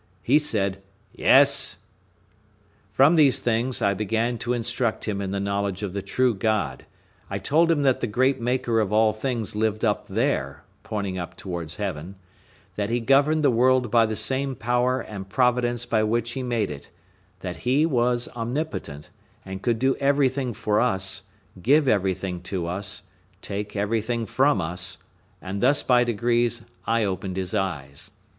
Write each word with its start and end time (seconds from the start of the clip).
He 0.23 0.39
said, 0.39 0.81
"Yes." 1.13 1.77
From 2.91 3.13
these 3.13 3.39
things, 3.39 3.83
I 3.83 3.93
began 3.93 4.39
to 4.39 4.51
instruct 4.53 5.05
him 5.07 5.21
in 5.21 5.29
the 5.29 5.39
knowledge 5.39 5.83
of 5.83 5.93
the 5.93 6.01
true 6.01 6.33
God; 6.33 6.87
I 7.29 7.37
told 7.37 7.69
him 7.69 7.83
that 7.83 7.99
the 7.99 8.07
great 8.07 8.41
Maker 8.41 8.79
of 8.79 8.91
all 8.91 9.13
things 9.13 9.55
lived 9.55 9.85
up 9.85 10.07
there, 10.07 10.63
pointing 10.81 11.19
up 11.19 11.37
towards 11.37 11.75
heaven; 11.75 12.15
that 12.77 12.89
He 12.89 12.99
governed 12.99 13.43
the 13.43 13.51
world 13.51 13.91
by 13.91 14.07
the 14.07 14.15
same 14.15 14.55
power 14.55 15.01
and 15.01 15.29
providence 15.29 15.85
by 15.85 16.01
which 16.01 16.31
He 16.31 16.41
made 16.41 16.71
it; 16.71 16.89
that 17.41 17.57
He 17.57 17.85
was 17.85 18.27
omnipotent, 18.35 19.11
and 19.45 19.61
could 19.61 19.77
do 19.77 19.95
everything 19.97 20.51
for 20.51 20.79
us, 20.81 21.21
give 21.61 21.87
everything 21.87 22.41
to 22.49 22.65
us, 22.65 23.03
take 23.43 23.75
everything 23.75 24.25
from 24.25 24.61
us; 24.61 24.97
and 25.43 25.61
thus, 25.61 25.83
by 25.83 26.03
degrees, 26.03 26.63
I 26.87 27.03
opened 27.03 27.37
his 27.37 27.53
eyes. 27.53 28.09